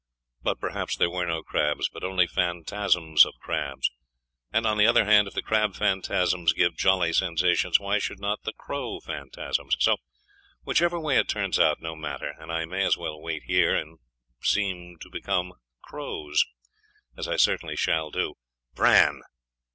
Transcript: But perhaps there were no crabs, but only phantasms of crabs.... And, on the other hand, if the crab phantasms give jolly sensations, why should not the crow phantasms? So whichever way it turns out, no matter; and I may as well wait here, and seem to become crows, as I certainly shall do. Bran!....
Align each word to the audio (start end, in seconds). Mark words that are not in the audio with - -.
But 0.41 0.59
perhaps 0.59 0.97
there 0.97 1.11
were 1.11 1.27
no 1.27 1.43
crabs, 1.43 1.87
but 1.87 2.03
only 2.03 2.25
phantasms 2.25 3.23
of 3.23 3.35
crabs.... 3.39 3.91
And, 4.51 4.65
on 4.65 4.77
the 4.79 4.87
other 4.87 5.05
hand, 5.05 5.27
if 5.27 5.35
the 5.35 5.43
crab 5.43 5.75
phantasms 5.75 6.53
give 6.53 6.75
jolly 6.75 7.13
sensations, 7.13 7.79
why 7.79 7.99
should 7.99 8.19
not 8.19 8.41
the 8.41 8.53
crow 8.53 8.99
phantasms? 8.99 9.75
So 9.79 9.97
whichever 10.63 10.99
way 10.99 11.17
it 11.19 11.29
turns 11.29 11.59
out, 11.59 11.81
no 11.83 11.95
matter; 11.95 12.33
and 12.39 12.51
I 12.51 12.65
may 12.65 12.83
as 12.83 12.97
well 12.97 13.21
wait 13.21 13.43
here, 13.43 13.75
and 13.75 13.99
seem 14.41 14.97
to 15.01 15.09
become 15.11 15.53
crows, 15.83 16.45
as 17.15 17.27
I 17.27 17.35
certainly 17.37 17.75
shall 17.75 18.09
do. 18.09 18.33
Bran!.... 18.73 19.21